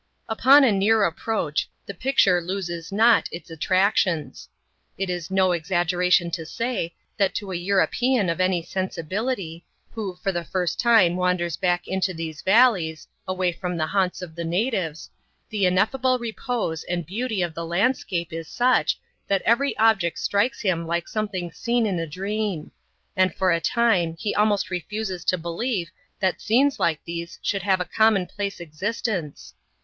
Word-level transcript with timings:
Upon 0.27 0.63
a 0.63 0.71
near 0.71 1.03
approach, 1.03 1.69
the 1.85 1.93
picture 1.93 2.41
loses 2.41 2.91
not 2.91 3.29
its 3.31 3.51
attractions. 3.51 4.49
It 4.97 5.11
is 5.11 5.29
no 5.29 5.51
exaggeration 5.51 6.31
to 6.31 6.43
say, 6.43 6.95
that 7.17 7.35
to 7.35 7.51
a 7.51 7.55
European 7.55 8.27
of 8.27 8.41
any 8.41 8.63
sensi 8.63 9.03
bility, 9.03 9.61
who 9.91 10.15
for 10.23 10.31
the 10.31 10.43
first 10.43 10.79
time 10.79 11.17
wanders 11.17 11.55
back 11.55 11.87
into 11.87 12.15
these 12.15 12.41
valleys— 12.41 13.07
away 13.27 13.51
from 13.51 13.77
the 13.77 13.85
haunts 13.85 14.23
of 14.23 14.33
the 14.33 14.43
natives— 14.43 15.11
the 15.51 15.67
ineffable 15.67 16.17
repose 16.17 16.83
and 16.85 17.05
beauty 17.05 17.43
of 17.43 17.53
the 17.53 17.63
landscape 17.63 18.33
is 18.33 18.47
such, 18.47 18.99
that 19.27 19.43
every 19.43 19.77
object 19.77 20.17
strikes 20.17 20.61
him 20.61 20.87
like 20.87 21.07
something 21.07 21.51
seen 21.51 21.85
in 21.85 21.99
a 21.99 22.07
dream; 22.07 22.71
and 23.15 23.35
for 23.35 23.51
a 23.51 23.61
time 23.61 24.15
he 24.17 24.33
almost 24.33 24.71
refuses 24.71 25.23
to 25.23 25.37
believe 25.37 25.91
that 26.19 26.41
scenes 26.41 26.79
like 26.79 27.03
these 27.05 27.37
should 27.43 27.61
have 27.61 27.79
a 27.79 27.85
commonplace 27.85 28.59
existence. 28.59 29.53